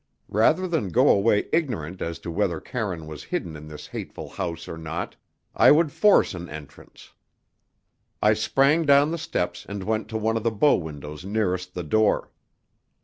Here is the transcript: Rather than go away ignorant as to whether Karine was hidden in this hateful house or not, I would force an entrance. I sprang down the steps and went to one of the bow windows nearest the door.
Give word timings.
Rather 0.29 0.67
than 0.67 0.89
go 0.89 1.07
away 1.09 1.47
ignorant 1.53 2.01
as 2.01 2.17
to 2.17 2.31
whether 2.31 2.59
Karine 2.59 3.05
was 3.05 3.25
hidden 3.25 3.55
in 3.55 3.67
this 3.67 3.85
hateful 3.85 4.29
house 4.29 4.67
or 4.67 4.75
not, 4.75 5.15
I 5.53 5.69
would 5.69 5.91
force 5.91 6.33
an 6.33 6.49
entrance. 6.49 7.13
I 8.19 8.33
sprang 8.33 8.87
down 8.87 9.11
the 9.11 9.19
steps 9.19 9.63
and 9.69 9.83
went 9.83 10.07
to 10.09 10.17
one 10.17 10.37
of 10.37 10.43
the 10.43 10.49
bow 10.49 10.73
windows 10.77 11.23
nearest 11.23 11.75
the 11.75 11.83
door. 11.83 12.31